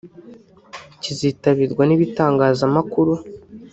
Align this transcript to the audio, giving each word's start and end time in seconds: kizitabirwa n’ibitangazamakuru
kizitabirwa 1.01 1.83
n’ibitangazamakuru 1.85 3.13